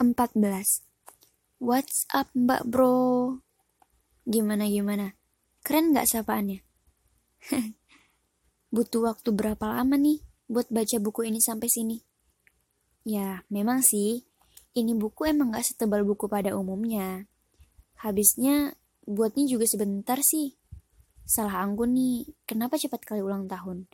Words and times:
14. 0.00 0.40
What's 1.60 2.08
up 2.16 2.32
mbak 2.32 2.64
bro? 2.64 3.36
Gimana 4.24 4.64
gimana? 4.64 5.12
Keren 5.60 5.92
gak 5.92 6.08
sapaannya? 6.08 6.64
Butuh 8.74 9.12
waktu 9.12 9.28
berapa 9.36 9.60
lama 9.60 10.00
nih 10.00 10.24
buat 10.48 10.72
baca 10.72 10.96
buku 10.96 11.28
ini 11.28 11.36
sampai 11.44 11.68
sini? 11.68 12.00
Ya, 13.04 13.44
memang 13.52 13.84
sih. 13.84 14.24
Ini 14.72 14.96
buku 14.96 15.28
emang 15.28 15.52
gak 15.52 15.68
setebal 15.68 16.00
buku 16.08 16.32
pada 16.32 16.56
umumnya. 16.56 17.28
Habisnya, 18.00 18.72
buatnya 19.04 19.44
juga 19.52 19.68
sebentar 19.68 20.24
sih. 20.24 20.56
Salah 21.28 21.60
anggun 21.60 21.92
nih, 21.92 22.24
kenapa 22.48 22.80
cepat 22.80 23.04
kali 23.04 23.20
ulang 23.20 23.52
tahun? 23.52 23.84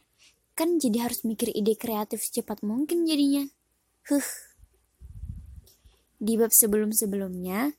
Kan 0.55 0.79
jadi 0.79 1.11
harus 1.11 1.27
mikir 1.27 1.51
ide 1.51 1.75
kreatif 1.75 2.23
secepat 2.23 2.63
mungkin 2.63 3.11
jadinya. 3.11 3.43
Huh. 4.07 4.55
Di 6.27 6.35
bab 6.35 6.51
sebelum-sebelumnya, 6.51 7.71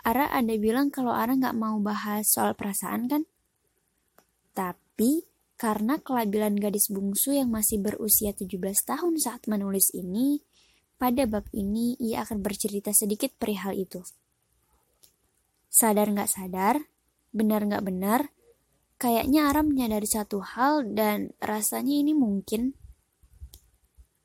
Ara 0.00 0.32
ada 0.32 0.54
bilang 0.56 0.88
kalau 0.88 1.12
Ara 1.12 1.36
nggak 1.36 1.52
mau 1.52 1.76
bahas 1.84 2.24
soal 2.24 2.56
perasaan 2.56 3.04
kan? 3.04 3.28
Tapi 4.56 5.28
karena 5.60 6.00
kelabilan 6.00 6.56
gadis 6.56 6.88
bungsu 6.88 7.36
yang 7.36 7.52
masih 7.52 7.84
berusia 7.84 8.32
17 8.32 8.56
tahun 8.88 9.20
saat 9.20 9.44
menulis 9.44 9.92
ini, 9.92 10.40
pada 10.96 11.28
bab 11.28 11.44
ini 11.52 12.00
ia 12.00 12.24
akan 12.24 12.40
bercerita 12.40 12.96
sedikit 12.96 13.36
perihal 13.36 13.76
itu. 13.76 14.00
Sadar 15.68 16.08
nggak 16.16 16.32
sadar, 16.32 16.80
benar 17.28 17.68
nggak 17.68 17.84
benar, 17.84 18.32
kayaknya 18.96 19.52
Ara 19.52 19.60
menyadari 19.60 20.08
satu 20.08 20.40
hal 20.40 20.88
dan 20.96 21.36
rasanya 21.44 21.92
ini 21.92 22.16
mungkin. 22.16 22.72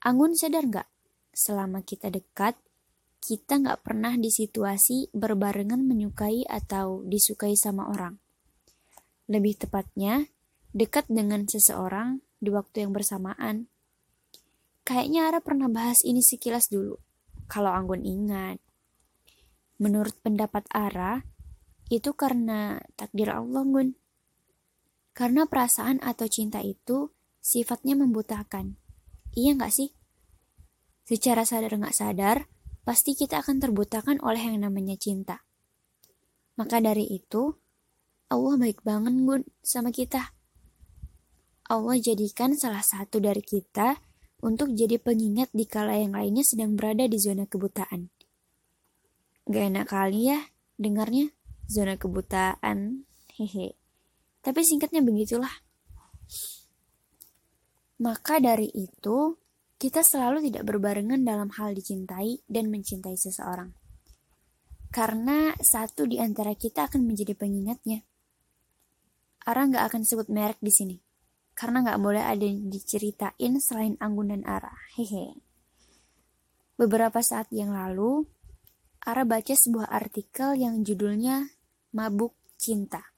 Anggun 0.07 0.40
sadar 0.40 0.63
nggak? 0.63 0.88
Selama 1.35 1.84
kita 1.84 2.07
dekat, 2.07 2.55
kita 3.27 3.59
nggak 3.59 3.84
pernah 3.84 4.16
di 4.16 4.31
situasi 4.31 5.12
berbarengan 5.12 5.84
menyukai 5.84 6.48
atau 6.48 7.04
disukai 7.04 7.60
sama 7.60 7.91
orang. 7.91 8.15
Lebih 9.27 9.68
tepatnya, 9.68 10.32
dekat 10.71 11.12
dengan 11.12 11.43
seseorang 11.43 12.24
di 12.40 12.48
waktu 12.55 12.88
yang 12.88 12.96
bersamaan. 12.96 13.68
Kayaknya 14.88 15.27
Ara 15.27 15.40
pernah 15.43 15.68
bahas 15.68 15.99
ini 16.07 16.24
sekilas 16.24 16.71
dulu, 16.71 16.96
kalau 17.51 17.76
Anggun 17.76 18.07
ingat. 18.07 18.63
Menurut 19.76 20.16
pendapat 20.23 20.63
Ara, 20.71 21.27
itu 21.91 22.16
karena 22.16 22.79
takdir 22.96 23.27
Allah, 23.27 23.68
Gun. 23.68 23.99
Karena 25.12 25.44
perasaan 25.44 25.99
atau 25.99 26.32
cinta 26.32 26.63
itu 26.63 27.12
sifatnya 27.44 27.99
membutakan. 27.99 28.79
Iya 29.35 29.60
nggak 29.60 29.73
sih? 29.76 29.91
Secara 31.04 31.44
sadar 31.44 31.76
nggak 31.76 31.96
sadar, 31.96 32.48
pasti 32.88 33.20
kita 33.20 33.43
akan 33.43 33.60
terbutakan 33.60 34.24
oleh 34.24 34.48
yang 34.48 34.63
namanya 34.63 34.96
cinta. 34.96 35.43
Maka 36.55 36.80
dari 36.80 37.04
itu, 37.04 37.52
Allah 38.32 38.55
baik 38.55 38.88
banget 38.88 39.12
Gun 39.27 39.44
sama 39.60 39.91
kita. 39.91 40.32
Allah 41.68 41.99
jadikan 41.99 42.55
salah 42.55 42.79
satu 42.79 43.20
dari 43.20 43.44
kita 43.44 43.99
untuk 44.40 44.71
jadi 44.71 44.96
pengingat 45.04 45.52
di 45.52 45.68
kala 45.68 45.99
yang 45.99 46.16
lainnya 46.16 46.48
sedang 46.48 46.79
berada 46.79 47.04
di 47.04 47.20
zona 47.20 47.44
kebutaan. 47.44 48.07
Gak 49.51 49.63
enak 49.76 49.85
kali 49.91 50.32
ya 50.32 50.40
dengarnya 50.79 51.35
zona 51.68 51.99
kebutaan. 51.99 53.04
Hehe. 53.35 53.76
Tapi 54.40 54.63
singkatnya 54.63 55.04
begitulah. 55.04 55.51
Maka 57.99 58.40
dari 58.40 58.72
itu, 58.72 59.35
kita 59.77 60.01
selalu 60.01 60.49
tidak 60.49 60.65
berbarengan 60.65 61.21
dalam 61.21 61.53
hal 61.53 61.77
dicintai 61.77 62.41
dan 62.49 62.73
mencintai 62.73 63.13
seseorang. 63.13 63.70
Karena 64.89 65.53
satu 65.61 66.09
di 66.09 66.17
antara 66.17 66.57
kita 66.57 66.89
akan 66.89 67.06
menjadi 67.06 67.38
pengingatnya. 67.38 68.01
Ara 69.45 69.69
nggak 69.69 69.85
akan 69.93 70.01
sebut 70.01 70.33
merek 70.33 70.57
di 70.57 70.73
sini. 70.73 70.97
Karena 71.53 71.85
nggak 71.85 72.01
boleh 72.01 72.25
ada 72.25 72.41
yang 72.41 72.73
diceritain 72.73 73.53
selain 73.61 73.93
Anggun 74.01 74.33
dan 74.33 74.43
Ara. 74.49 74.73
Hehe. 74.97 75.37
Beberapa 76.77 77.21
saat 77.21 77.49
yang 77.53 77.69
lalu, 77.69 78.25
Ara 79.05 79.29
baca 79.29 79.53
sebuah 79.53 79.93
artikel 79.93 80.57
yang 80.57 80.81
judulnya 80.81 81.53
Mabuk 81.93 82.33
Cinta. 82.57 83.13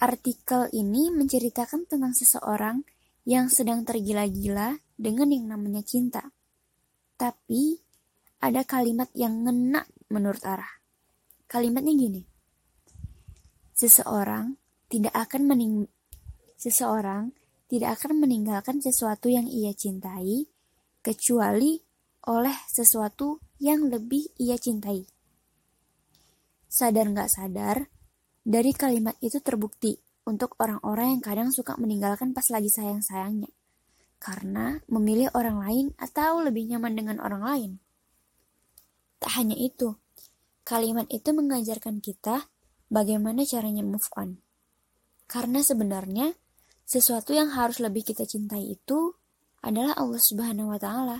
Artikel 0.00 0.72
ini 0.72 1.12
menceritakan 1.12 1.84
tentang 1.88 2.12
seseorang 2.16 2.84
yang 3.24 3.48
sedang 3.48 3.84
tergila-gila 3.84 4.76
dengan 4.96 5.28
yang 5.30 5.52
namanya 5.52 5.84
cinta. 5.84 6.24
Tapi 7.16 7.76
ada 8.40 8.64
kalimat 8.64 9.08
yang 9.12 9.44
ngena 9.44 9.84
menurut 10.12 10.42
Arah. 10.44 10.80
Kalimatnya 11.46 11.94
gini. 11.94 12.22
Seseorang 13.76 14.56
tidak 14.88 15.14
akan 15.14 15.42
mening 15.46 15.74
seseorang 16.56 17.36
tidak 17.68 18.00
akan 18.00 18.22
meninggalkan 18.24 18.80
sesuatu 18.80 19.28
yang 19.28 19.44
ia 19.50 19.74
cintai 19.76 20.46
kecuali 21.02 21.78
oleh 22.26 22.56
sesuatu 22.66 23.38
yang 23.62 23.86
lebih 23.86 24.34
ia 24.42 24.58
cintai. 24.58 25.02
Sadar 26.66 27.06
nggak 27.10 27.30
sadar, 27.30 27.86
dari 28.42 28.74
kalimat 28.74 29.14
itu 29.22 29.38
terbukti 29.38 29.94
untuk 30.26 30.58
orang-orang 30.58 31.18
yang 31.18 31.22
kadang 31.22 31.48
suka 31.54 31.78
meninggalkan 31.78 32.34
pas 32.34 32.46
lagi 32.50 32.70
sayang-sayangnya. 32.70 33.55
Karena 34.26 34.82
memilih 34.90 35.30
orang 35.38 35.62
lain 35.62 35.86
atau 36.02 36.42
lebih 36.42 36.66
nyaman 36.66 36.98
dengan 36.98 37.22
orang 37.22 37.42
lain. 37.46 37.70
Tak 39.22 39.38
hanya 39.38 39.54
itu, 39.54 39.94
kalimat 40.66 41.06
itu 41.14 41.30
mengajarkan 41.30 42.02
kita 42.02 42.50
bagaimana 42.90 43.46
caranya 43.46 43.86
move 43.86 44.10
on. 44.18 44.42
Karena 45.30 45.62
sebenarnya 45.62 46.34
sesuatu 46.82 47.38
yang 47.38 47.54
harus 47.54 47.78
lebih 47.78 48.02
kita 48.02 48.26
cintai 48.26 48.74
itu 48.74 49.14
adalah 49.62 49.94
Allah 49.94 50.18
Subhanahu 50.18 50.74
wa 50.74 50.78
taala. 50.82 51.18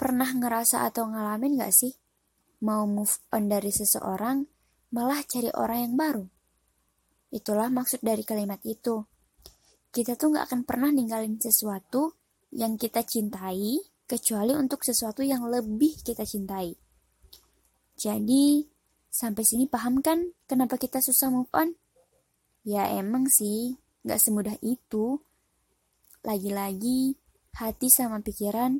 Pernah 0.00 0.32
ngerasa 0.40 0.88
atau 0.88 1.04
ngalamin 1.08 1.60
gak 1.60 1.72
sih 1.76 1.92
mau 2.64 2.88
move 2.88 3.12
on 3.32 3.52
dari 3.52 3.68
seseorang 3.68 4.44
malah 4.92 5.20
cari 5.28 5.52
orang 5.52 5.84
yang 5.84 5.94
baru? 6.00 6.24
Itulah 7.28 7.68
maksud 7.68 8.00
dari 8.00 8.24
kalimat 8.24 8.60
itu. 8.64 9.04
Kita 9.96 10.12
tuh 10.12 10.36
gak 10.36 10.52
akan 10.52 10.68
pernah 10.68 10.92
ninggalin 10.92 11.40
sesuatu 11.40 12.20
yang 12.52 12.76
kita 12.76 13.00
cintai, 13.00 13.80
kecuali 14.04 14.52
untuk 14.52 14.84
sesuatu 14.84 15.24
yang 15.24 15.48
lebih 15.48 16.04
kita 16.04 16.20
cintai. 16.20 16.76
Jadi, 17.96 18.60
sampai 19.08 19.40
sini 19.40 19.64
paham 19.64 20.04
kan 20.04 20.36
kenapa 20.44 20.76
kita 20.76 21.00
susah 21.00 21.32
move 21.32 21.48
on? 21.56 21.72
Ya 22.68 22.92
emang 22.92 23.24
sih, 23.32 23.80
gak 24.04 24.20
semudah 24.20 24.60
itu. 24.60 25.24
Lagi-lagi, 26.20 27.16
hati 27.56 27.88
sama 27.88 28.20
pikiran 28.20 28.76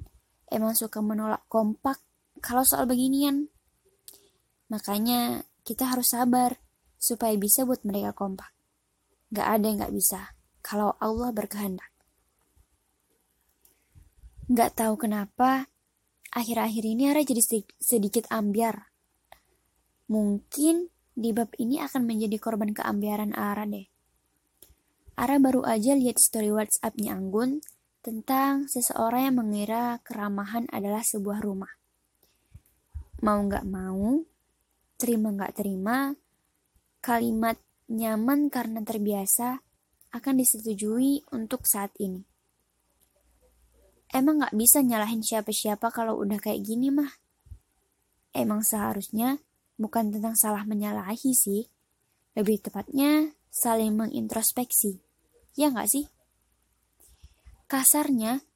emang 0.53 0.77
suka 0.77 1.01
menolak 1.01 1.49
kompak 1.49 1.97
kalau 2.45 2.61
soal 2.61 2.85
beginian. 2.85 3.49
Makanya 4.69 5.49
kita 5.65 5.89
harus 5.89 6.13
sabar 6.13 6.61
supaya 7.01 7.33
bisa 7.41 7.65
buat 7.65 7.89
mereka 7.89 8.13
kompak. 8.13 8.53
Gak 9.33 9.49
ada 9.49 9.65
yang 9.65 9.81
gak 9.81 9.97
bisa 9.97 10.36
kalau 10.67 10.99
Allah 10.99 11.31
berkehendak. 11.31 11.87
Gak 14.51 14.75
tahu 14.75 14.99
kenapa, 14.99 15.71
akhir-akhir 16.35 16.83
ini 16.83 17.07
Ara 17.07 17.23
jadi 17.23 17.71
sedikit 17.79 18.27
ambiar. 18.35 18.91
Mungkin 20.11 20.91
di 21.15 21.31
bab 21.31 21.55
ini 21.63 21.79
akan 21.79 22.03
menjadi 22.03 22.43
korban 22.43 22.75
keambiaran 22.75 23.31
Ara 23.39 23.63
deh. 23.63 23.87
Ara 25.15 25.39
baru 25.39 25.63
aja 25.63 25.95
lihat 25.95 26.19
story 26.19 26.51
WhatsAppnya 26.51 27.15
Anggun 27.15 27.63
tentang 28.03 28.67
seseorang 28.67 29.31
yang 29.31 29.39
mengira 29.39 30.03
keramahan 30.03 30.67
adalah 30.75 31.07
sebuah 31.07 31.47
rumah. 31.47 31.71
Mau 33.23 33.39
gak 33.47 33.67
mau, 33.67 34.27
terima 34.99 35.31
gak 35.31 35.63
terima, 35.63 36.15
Kalimat 37.07 37.55
nyaman 37.87 38.51
karena 38.51 38.83
terbiasa 38.83 39.63
akan 40.15 40.35
disetujui 40.39 41.27
untuk 41.35 41.67
saat 41.67 41.91
ini. 41.99 42.23
Emang 44.15 44.39
gak 44.39 44.55
bisa 44.55 44.81
nyalahin 44.81 45.21
siapa-siapa 45.21 45.91
kalau 45.91 46.17
udah 46.23 46.39
kayak 46.39 46.63
gini 46.63 46.95
mah. 46.95 47.11
Emang 48.31 48.63
seharusnya 48.63 49.43
bukan 49.77 50.15
tentang 50.15 50.39
salah 50.39 50.63
menyalahi 50.63 51.35
sih. 51.35 51.67
Lebih 52.39 52.63
tepatnya 52.63 53.35
saling 53.51 53.97
mengintrospeksi. 53.97 55.03
Ya 55.59 55.73
gak 55.73 55.91
sih? 55.91 56.07
Kasarnya, 57.67 58.47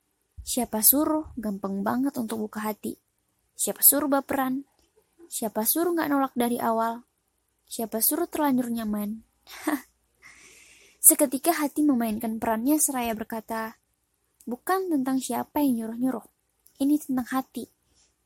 siapa 0.46 0.86
suruh 0.86 1.34
gampang 1.34 1.82
banget 1.82 2.14
untuk 2.20 2.46
buka 2.46 2.62
hati. 2.62 2.94
Siapa 3.58 3.82
suruh 3.82 4.06
baperan. 4.06 4.64
Siapa 5.26 5.66
suruh 5.66 5.92
gak 5.98 6.08
nolak 6.08 6.32
dari 6.38 6.62
awal. 6.62 7.02
Siapa 7.66 7.98
suruh 7.98 8.30
terlanjur 8.30 8.70
nyaman? 8.70 9.26
Seketika 11.00 11.56
hati 11.56 11.80
memainkan 11.80 12.36
perannya 12.36 12.76
seraya 12.76 13.16
berkata, 13.16 13.80
bukan 14.44 14.92
tentang 14.92 15.16
siapa 15.16 15.64
yang 15.64 15.80
nyuruh-nyuruh. 15.88 16.28
Ini 16.76 17.00
tentang 17.00 17.24
hati. 17.32 17.64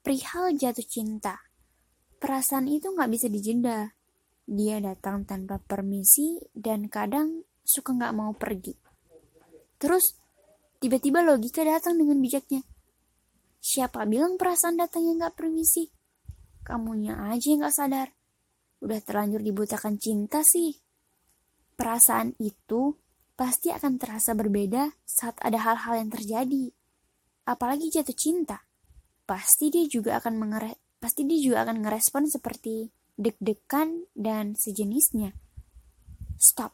Perihal 0.03 0.59
jatuh 0.59 0.83
cinta, 0.83 1.39
perasaan 2.19 2.67
itu 2.67 2.91
nggak 2.91 3.11
bisa 3.15 3.31
dijeda. 3.31 3.95
Dia 4.45 4.83
datang 4.83 5.23
tanpa 5.23 5.63
permisi 5.63 6.37
dan 6.53 6.91
kadang 6.91 7.47
suka 7.63 7.95
nggak 7.95 8.13
mau 8.13 8.35
pergi. 8.35 8.77
Terus, 9.81 10.19
tiba-tiba 10.83 11.25
logika 11.25 11.65
datang 11.65 11.97
dengan 11.97 12.21
bijaknya. 12.21 12.61
Siapa 13.65 14.05
bilang 14.05 14.37
perasaan 14.37 14.77
datangnya 14.77 15.25
nggak 15.25 15.37
permisi? 15.39 15.89
Kamunya 16.67 17.17
aja 17.33 17.47
yang 17.49 17.65
nggak 17.65 17.77
sadar. 17.77 18.09
Udah 18.85 19.01
terlanjur 19.01 19.41
dibutakan 19.41 19.97
cinta 19.97 20.45
sih. 20.45 20.84
Perasaan 21.75 22.39
itu 22.39 22.95
pasti 23.35 23.75
akan 23.75 23.99
terasa 23.99 24.33
berbeda 24.39 24.95
saat 25.03 25.35
ada 25.43 25.59
hal-hal 25.59 26.07
yang 26.07 26.11
terjadi. 26.11 26.71
Apalagi 27.45 27.91
jatuh 27.91 28.15
cinta. 28.15 28.63
Pasti 29.27 29.73
dia 29.73 29.85
juga 29.91 30.21
akan 30.21 30.35
mengere 30.37 30.79
pasti 31.05 31.29
dia 31.29 31.37
juga 31.37 31.69
akan 31.69 31.85
ngerespon 31.85 32.25
seperti 32.33 32.89
deg-degan 33.21 34.09
dan 34.17 34.57
sejenisnya. 34.57 35.37
Stop. 36.41 36.73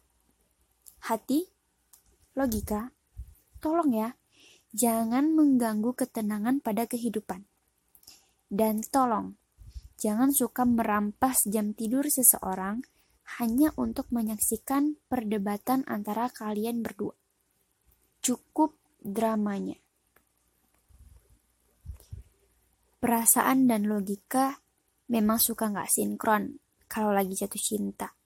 Hati, 1.03 1.51
logika, 2.39 2.95
tolong 3.59 3.91
ya, 3.91 4.15
jangan 4.71 5.35
mengganggu 5.35 5.91
ketenangan 5.99 6.63
pada 6.63 6.87
kehidupan. 6.87 7.43
Dan 8.47 8.87
tolong, 8.87 9.35
jangan 9.99 10.31
suka 10.31 10.63
merampas 10.63 11.43
jam 11.51 11.75
tidur 11.75 12.07
seseorang 12.07 12.87
hanya 13.39 13.71
untuk 13.79 14.11
menyaksikan 14.11 14.99
perdebatan 15.07 15.87
antara 15.87 16.27
kalian 16.33 16.83
berdua. 16.83 17.15
Cukup 18.25 18.75
dramanya. 18.99 19.79
Perasaan 23.01 23.65
dan 23.71 23.89
logika 23.89 24.61
memang 25.09 25.41
suka 25.41 25.73
nggak 25.73 25.89
sinkron 25.89 26.61
kalau 26.91 27.15
lagi 27.15 27.33
jatuh 27.33 27.61
cinta. 27.61 28.20